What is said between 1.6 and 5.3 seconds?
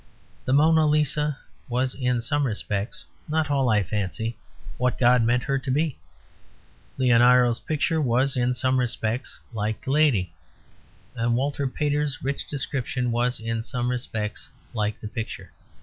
was in some respects (not all, I fancy) what God